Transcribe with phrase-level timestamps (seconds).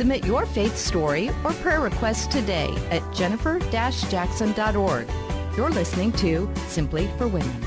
[0.00, 5.06] Submit your faith story or prayer request today at jennifer-jackson.org.
[5.54, 7.62] You're listening to Simply for Women.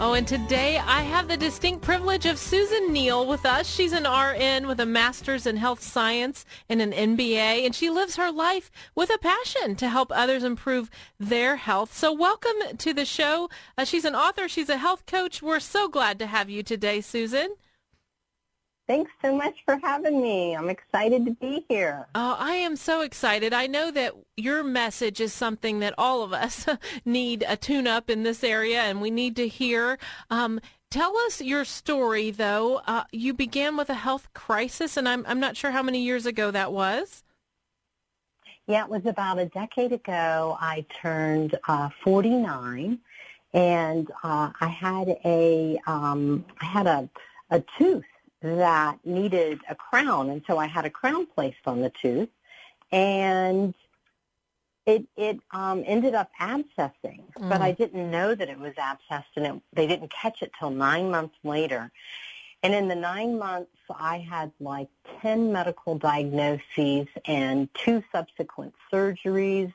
[0.00, 3.72] Oh, and today I have the distinct privilege of Susan Neal with us.
[3.72, 8.16] She's an RN with a master's in health science and an MBA, and she lives
[8.16, 10.90] her life with a passion to help others improve
[11.20, 11.96] their health.
[11.96, 13.48] So, welcome to the show.
[13.78, 15.42] Uh, she's an author, she's a health coach.
[15.42, 17.54] We're so glad to have you today, Susan.
[18.86, 20.54] Thanks so much for having me.
[20.54, 22.06] I'm excited to be here.
[22.14, 23.52] Oh, I am so excited.
[23.52, 26.66] I know that your message is something that all of us
[27.04, 29.98] need a tune up in this area and we need to hear.
[30.30, 32.80] Um, tell us your story, though.
[32.86, 36.24] Uh, you began with a health crisis, and I'm, I'm not sure how many years
[36.24, 37.24] ago that was.
[38.68, 40.56] Yeah, it was about a decade ago.
[40.60, 43.00] I turned uh, 49,
[43.52, 47.08] and uh, I had a um, I had a
[47.50, 48.04] a tooth
[48.56, 52.28] that needed a crown, and so I had a crown placed on the tooth,
[52.92, 53.74] and
[54.86, 57.48] it it um, ended up abscessing, mm.
[57.48, 60.70] but I didn't know that it was abscessed, and it, they didn't catch it till
[60.70, 61.90] nine months later.
[62.62, 64.88] And in the nine months, I had like
[65.20, 69.72] ten medical diagnoses and two subsequent surgeries.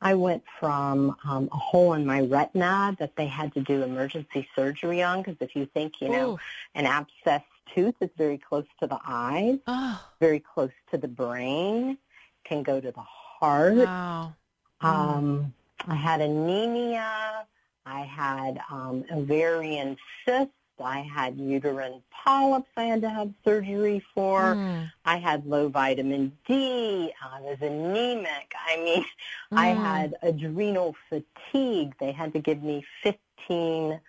[0.00, 4.46] I went from um, a hole in my retina that they had to do emergency
[4.54, 6.38] surgery on because if you think, you know, Ooh.
[6.74, 7.42] an abscess
[7.74, 10.00] tooth is very close to the eyes, oh.
[10.20, 11.98] very close to the brain,
[12.44, 13.76] can go to the heart.
[13.76, 14.34] Wow.
[14.80, 15.54] Um,
[15.86, 17.46] I had anemia.
[17.86, 20.52] I had um, ovarian cysts.
[20.82, 24.54] I had uterine polyps I had to have surgery for.
[24.54, 24.90] Mm.
[25.04, 27.12] I had low vitamin D.
[27.22, 28.52] I was anemic.
[28.68, 29.06] I mean, mm.
[29.52, 31.94] I had adrenal fatigue.
[32.00, 34.00] They had to give me 15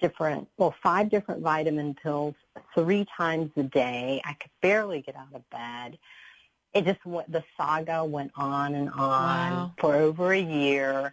[0.00, 2.34] different, well, five different vitamin pills
[2.74, 4.20] three times a day.
[4.24, 5.98] I could barely get out of bed.
[6.74, 9.72] It just went, the saga went on and on wow.
[9.78, 11.12] for over a year.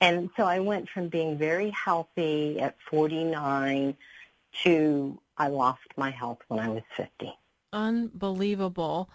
[0.00, 3.96] And so I went from being very healthy at 49
[4.64, 7.32] to I lost my health when I was 50.
[7.72, 9.08] Unbelievable.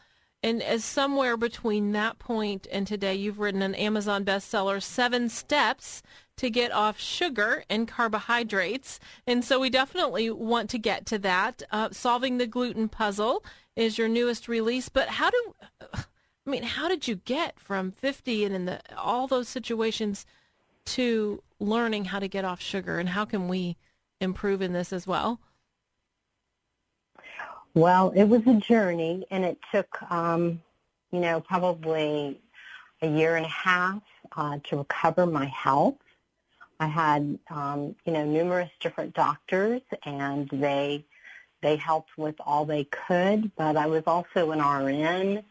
[0.47, 6.01] And as somewhere between that point and today, you've written an Amazon bestseller, Seven Steps
[6.37, 8.97] to Get Off Sugar and Carbohydrates.
[9.27, 11.63] And so we definitely want to get to that.
[11.69, 13.43] Uh, Solving the Gluten Puzzle
[13.75, 14.87] is your newest release.
[14.87, 15.53] But how do,
[15.93, 16.05] I
[16.45, 20.25] mean, how did you get from 50 and in the, all those situations
[20.85, 22.99] to learning how to get off sugar?
[22.99, 23.75] And how can we
[24.21, 25.41] improve in this as well?
[27.77, 30.63] Well, it was a journey, and it took, um,
[31.11, 32.41] you know, probably
[33.03, 34.01] a year and a half
[34.35, 35.99] uh, to recover my health.
[36.79, 41.05] I had, um, you know, numerous different doctors, and they
[41.61, 43.55] they helped with all they could.
[43.55, 45.43] But I was also an RN,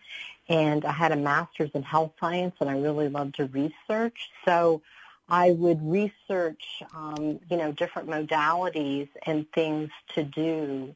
[0.48, 4.30] and I had a master's in health science, and I really loved to research.
[4.44, 4.82] So
[5.28, 10.92] I would research, um, you know, different modalities and things to do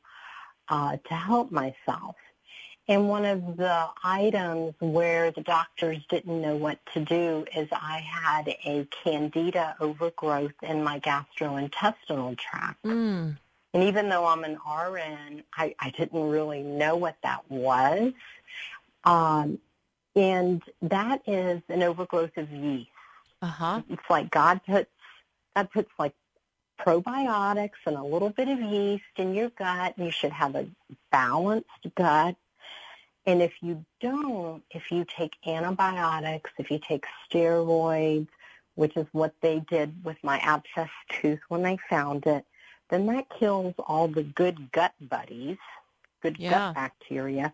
[0.70, 2.16] uh, to help myself.
[2.88, 7.98] And one of the items where the doctors didn't know what to do is I
[7.98, 12.82] had a candida overgrowth in my gastrointestinal tract.
[12.84, 13.36] Mm.
[13.72, 18.12] And even though I'm an RN, I, I didn't really know what that was.
[19.04, 19.60] Um,
[20.16, 22.90] and that is an overgrowth of yeast.
[23.42, 23.82] Uh-huh.
[23.88, 24.90] It's like God puts
[25.56, 26.14] God puts like
[26.84, 29.94] probiotics and a little bit of yeast in your gut.
[29.98, 30.66] You should have a
[31.10, 32.36] balanced gut.
[33.26, 38.28] And if you don't, if you take antibiotics, if you take steroids,
[38.74, 42.44] which is what they did with my abscess tooth when they found it,
[42.88, 45.58] then that kills all the good gut buddies,
[46.22, 46.50] good yeah.
[46.50, 47.52] gut bacteria,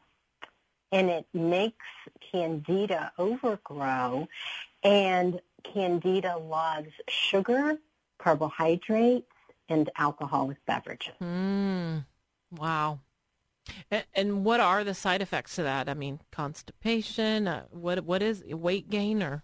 [0.92, 1.84] and it makes
[2.30, 4.28] candida overgrow.
[4.84, 7.76] And candida loves sugar
[8.18, 9.26] carbohydrates,
[9.68, 11.14] and alcoholic beverages.
[11.22, 12.04] Mm,
[12.52, 13.00] wow.
[13.90, 15.88] And, and, what are the side effects to that?
[15.88, 17.48] I mean, constipation.
[17.48, 19.42] Uh, what what is weight gain or?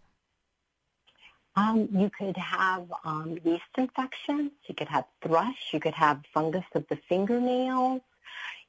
[1.55, 4.53] Um, you could have um, yeast infections.
[4.67, 5.71] You could have thrush.
[5.73, 8.01] You could have fungus of the fingernails.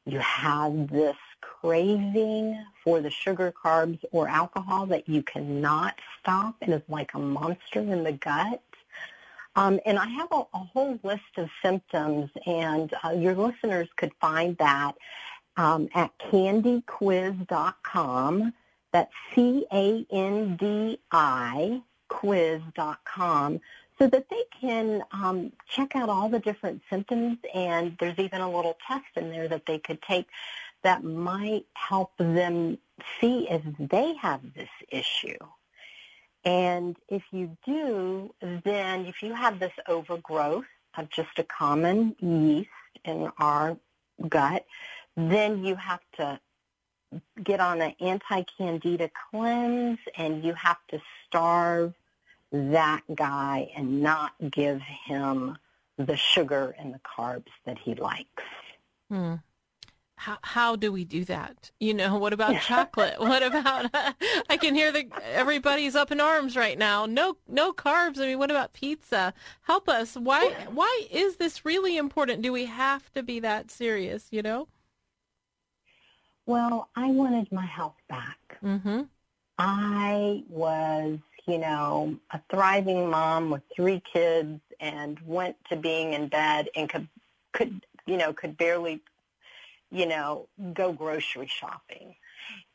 [0.06, 6.74] You have this craving for the sugar, carbs, or alcohol that you cannot stop and
[6.74, 8.62] is like a monster in the gut.
[9.56, 14.14] Um, and I have a, a, whole list of symptoms, and uh, your listeners could
[14.20, 14.96] find that
[15.58, 18.54] um, at candyquiz.com.
[18.92, 20.12] That's C-A-N-D-I
[22.10, 23.62] quiz.com
[23.98, 28.50] so that they can um, check out all the different symptoms and there's even a
[28.50, 30.28] little test in there that they could take
[30.84, 32.78] that might help them
[33.20, 35.38] see if they have this issue.
[36.46, 40.66] And if you do, then if you have this overgrowth
[40.98, 42.70] of just a common yeast
[43.06, 43.78] in our
[44.28, 44.66] gut,
[45.16, 46.40] then you have to
[47.44, 51.94] get on an anti-candida cleanse and you have to starve
[52.52, 55.58] that guy and not give him
[55.98, 58.44] the sugar and the carbs that he likes.
[59.10, 59.36] Hmm.
[60.24, 61.72] How, how do we do that?
[61.82, 63.20] You know, what about chocolate?
[63.20, 63.90] what about
[64.50, 67.06] I can hear that everybody's up in arms right now.
[67.06, 68.20] No no carbs.
[68.20, 69.34] I mean, what about pizza?
[69.64, 70.16] Help us.
[70.16, 72.42] Why why is this really important?
[72.42, 74.70] Do we have to be that serious, you know?
[76.46, 78.58] Well, I wanted my health back.
[78.64, 79.10] Mhm.
[79.58, 86.28] I was you know, a thriving mom with three kids and went to being in
[86.30, 87.08] bed and could,
[87.52, 89.02] could, you know, could barely,
[89.94, 92.16] you know, go grocery shopping.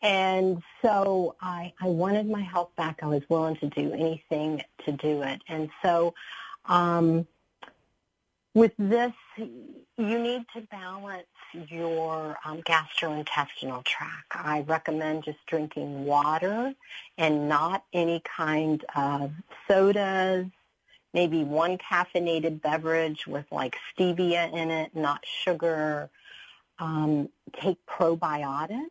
[0.01, 3.01] And so I, I wanted my health back.
[3.03, 5.43] I was willing to do anything to do it.
[5.49, 6.15] And so,
[6.67, 7.27] um,
[8.55, 11.27] with this, you need to balance
[11.69, 14.33] your um, gastrointestinal tract.
[14.33, 16.75] I recommend just drinking water
[17.19, 19.33] and not any kind of
[19.69, 20.47] sodas,
[21.15, 26.11] maybe one caffeinated beverage with like stevia in it, not sugar.
[26.79, 27.29] Um,
[27.61, 28.91] take probiotics.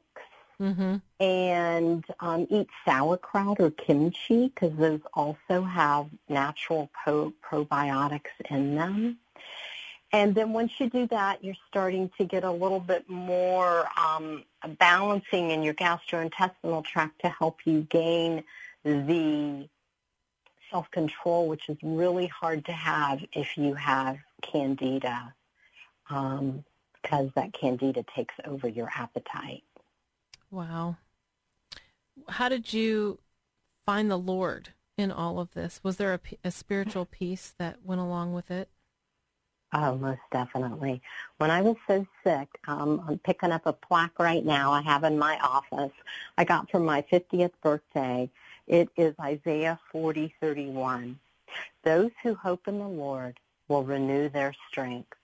[0.60, 0.96] Mm-hmm.
[1.24, 9.20] And um, eat sauerkraut or kimchi because those also have natural pro- probiotics in them.
[10.12, 14.46] And then once you do that, you're starting to get a little bit more um,
[14.80, 18.44] balancing in your gastrointestinal tract to help you gain
[18.84, 19.68] the
[20.72, 25.34] self-control, which is really hard to have if you have candida,
[26.10, 26.64] um,
[27.02, 29.64] because that candida takes over your appetite.
[30.52, 30.98] Wow.
[32.30, 33.20] How did you
[33.86, 35.80] find the Lord in all of this?
[35.84, 38.70] Was there a, a spiritual peace that went along with it?
[39.74, 41.02] Oh, most definitely.
[41.38, 45.04] When I was so sick, um, I'm picking up a plaque right now I have
[45.04, 45.92] in my office.
[46.38, 48.30] I got for my 50th birthday.
[48.68, 51.20] It is Isaiah 40:31.
[51.84, 55.18] Those who hope in the Lord will renew their strength.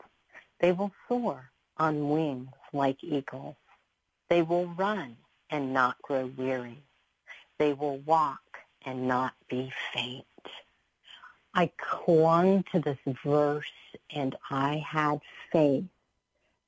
[0.60, 3.56] They will soar on wings like eagles.
[4.30, 5.18] They will run
[5.50, 6.84] and not grow weary.
[7.60, 8.42] They will walk
[8.86, 10.26] and not be faint.
[11.54, 13.66] I clung to this verse
[14.10, 15.20] and I had
[15.52, 15.86] faith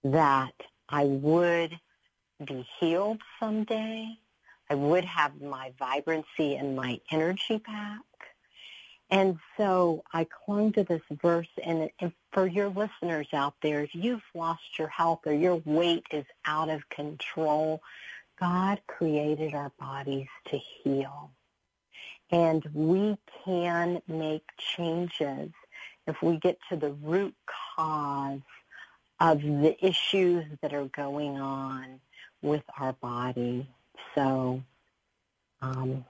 [0.03, 0.53] that
[0.87, 1.79] I would
[2.45, 4.17] be healed someday.
[4.69, 8.01] I would have my vibrancy and my energy back.
[9.09, 11.47] And so I clung to this verse.
[11.63, 16.05] And, and for your listeners out there, if you've lost your health or your weight
[16.11, 17.81] is out of control,
[18.39, 21.31] God created our bodies to heal.
[22.31, 25.51] And we can make changes
[26.07, 27.35] if we get to the root
[27.75, 28.41] cause
[29.19, 31.99] of the issues that are going on
[32.41, 33.67] with our body.
[34.13, 34.61] So
[35.61, 36.05] um,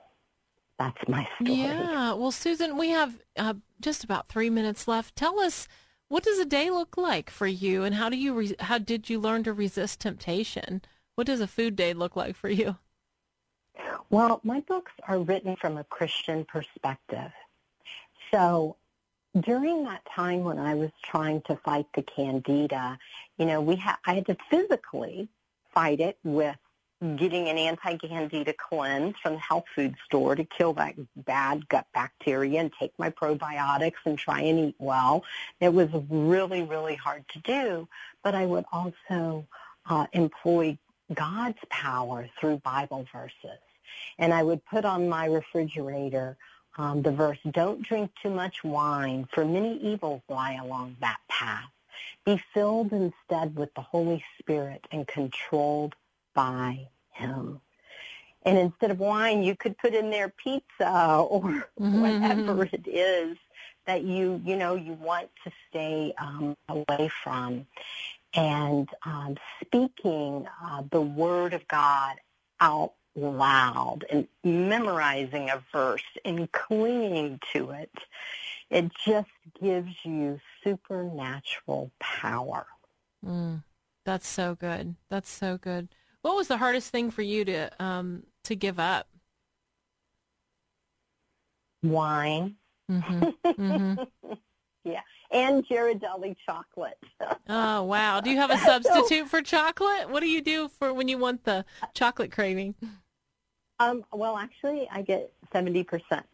[0.78, 1.60] that's my story.
[1.60, 2.14] Yeah.
[2.14, 5.16] Well, Susan, we have uh, just about three minutes left.
[5.16, 5.68] Tell us
[6.08, 9.10] what does a day look like for you, and how do you re- how did
[9.10, 10.82] you learn to resist temptation?
[11.16, 12.78] What does a food day look like for you?
[14.10, 17.32] Well, my books are written from a Christian perspective.
[18.32, 18.76] So
[19.40, 22.98] during that time when I was trying to fight the candida,
[23.38, 25.28] you know, we ha- I had to physically
[25.74, 26.56] fight it with
[27.18, 32.60] getting an anti-candida cleanse from the health food store to kill that bad gut bacteria
[32.62, 35.24] and take my probiotics and try and eat well.
[35.60, 37.88] It was really, really hard to do,
[38.24, 39.46] but I would also
[39.90, 40.78] uh, employ
[41.14, 43.60] God's power through Bible verses.
[44.18, 46.38] And I would put on my refrigerator
[46.78, 51.70] um, the verse, don't drink too much wine, for many evils lie along that path.
[52.26, 55.96] Be filled instead with the Holy Spirit and controlled
[56.36, 57.62] by him.
[58.46, 60.64] And instead of wine, you could put in there pizza
[61.30, 61.42] or
[61.80, 62.02] mm-hmm.
[62.02, 63.38] whatever it is
[63.88, 67.66] that you, you know, you want to stay um, away from.
[68.34, 72.16] and um, speaking uh, the Word of God
[72.60, 77.92] out loud and memorizing a verse and clinging to it,
[78.70, 79.30] it just
[79.62, 82.66] gives you supernatural power.
[83.26, 83.64] Mm,
[84.04, 84.96] that's so good.
[85.10, 85.90] That's so good.
[86.26, 89.08] What was the hardest thing for you to um, to give up?
[91.84, 92.56] Wine.
[92.92, 93.24] Mm-hmm.
[93.46, 94.34] Mm-hmm.
[94.84, 96.98] yeah, and Ghirardelli chocolate.
[97.48, 98.22] oh wow!
[98.22, 100.10] Do you have a substitute for chocolate?
[100.10, 101.64] What do you do for when you want the
[101.94, 102.74] chocolate craving?
[103.80, 106.26] Um, well, actually, I get seventy percent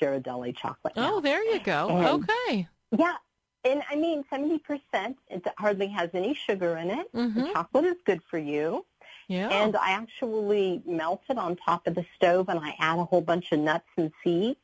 [0.00, 0.96] Ghirardelli chocolate.
[0.96, 1.14] Now.
[1.14, 1.90] Oh, there you go.
[1.90, 2.66] And, okay.
[2.98, 3.14] Yeah,
[3.64, 5.16] and I mean seventy percent.
[5.28, 7.14] It hardly has any sugar in it.
[7.14, 7.40] Mm-hmm.
[7.40, 8.84] The chocolate is good for you.
[9.28, 9.48] Yeah.
[9.50, 13.20] And I actually melt it on top of the stove, and I add a whole
[13.20, 14.58] bunch of nuts and seeds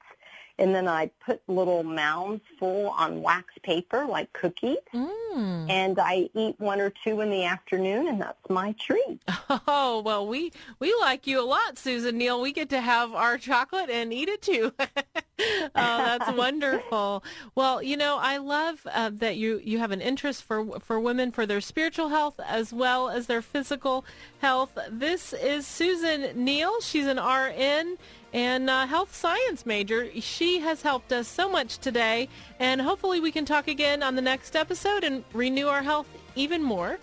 [0.58, 4.78] and then I put little mounds full on wax paper like cookies.
[4.92, 5.68] Mm.
[5.68, 9.20] And I eat one or two in the afternoon, and that's my treat.
[9.66, 12.40] Oh well, we we like you a lot, Susan Neal.
[12.40, 14.72] We get to have our chocolate and eat it too.
[14.78, 17.22] oh, that's wonderful.
[17.54, 21.30] Well, you know, I love uh, that you you have an interest for for women
[21.30, 24.04] for their spiritual health as well as their physical
[24.40, 24.76] health.
[24.90, 26.80] This is Susan Neal.
[26.80, 27.96] She's an RN
[28.34, 30.08] and uh, health science major.
[30.20, 34.22] She has helped us so much today, and hopefully we can talk again on the
[34.22, 36.98] next episode and renew our health even more.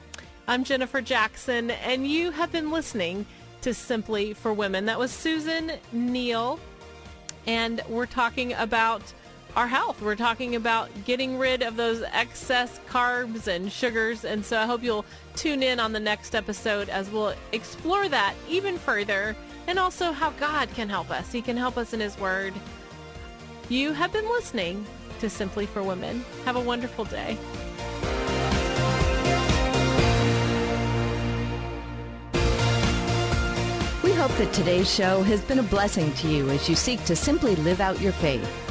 [0.47, 3.25] I'm Jennifer Jackson, and you have been listening
[3.61, 4.85] to Simply for Women.
[4.85, 6.59] That was Susan Neal,
[7.47, 9.01] and we're talking about
[9.55, 10.01] our health.
[10.01, 14.83] We're talking about getting rid of those excess carbs and sugars, and so I hope
[14.83, 15.05] you'll
[15.37, 19.33] tune in on the next episode as we'll explore that even further
[19.67, 21.31] and also how God can help us.
[21.31, 22.53] He can help us in His Word.
[23.69, 24.85] You have been listening
[25.19, 26.25] to Simply for Women.
[26.45, 27.37] Have a wonderful day.
[34.03, 37.15] We hope that today's show has been a blessing to you as you seek to
[37.15, 38.70] simply live out your faith.